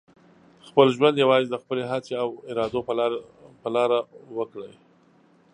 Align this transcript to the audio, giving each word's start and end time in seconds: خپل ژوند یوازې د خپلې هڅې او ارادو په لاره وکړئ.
خپل 0.67 0.87
ژوند 0.95 1.15
یوازې 1.23 1.47
د 1.49 1.55
خپلې 1.63 1.83
هڅې 1.91 2.13
او 2.23 2.29
ارادو 2.51 2.79
په 3.63 3.69
لاره 3.75 3.99
وکړئ. 4.37 4.73